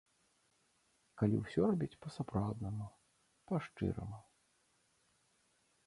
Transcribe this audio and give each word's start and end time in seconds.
Калі 1.23 1.35
ўсё 1.41 1.61
рабіць 1.71 1.99
па-сапраўднаму, 2.05 2.87
па 3.53 3.63
шчыраму. 3.67 4.19